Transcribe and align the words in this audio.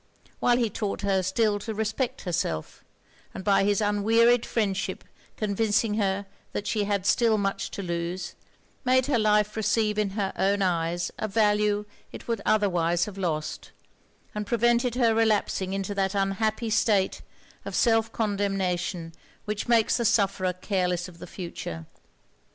while 0.39 0.57
he 0.57 0.67
taught 0.67 1.01
her 1.01 1.21
still 1.21 1.59
to 1.59 1.75
respect 1.75 2.21
herself; 2.21 2.83
and 3.35 3.43
by 3.43 3.63
his 3.63 3.81
unwearied 3.81 4.47
friendship 4.47 5.03
convincing 5.37 5.93
her 5.93 6.25
that 6.53 6.65
she 6.65 6.85
had 6.85 7.05
still 7.05 7.37
much 7.37 7.69
to 7.69 7.83
lose, 7.83 8.33
made 8.83 9.05
her 9.05 9.19
life 9.19 9.55
receive 9.55 9.99
in 9.99 10.09
her 10.17 10.33
own 10.35 10.63
eyes 10.63 11.11
a 11.19 11.27
value 11.27 11.85
it 12.11 12.27
would 12.27 12.41
otherwise 12.47 13.05
have 13.05 13.19
lost; 13.19 13.69
and 14.33 14.47
prevented 14.47 14.95
her 14.95 15.13
relapsing 15.13 15.71
into 15.71 15.93
that 15.93 16.15
unhappy 16.15 16.71
state 16.71 17.21
of 17.63 17.75
self 17.75 18.11
condemnation 18.11 19.13
which 19.45 19.67
makes 19.67 19.97
the 19.97 20.03
sufferer 20.03 20.51
careless 20.51 21.07
of 21.07 21.19
the 21.19 21.27
future. 21.27 21.85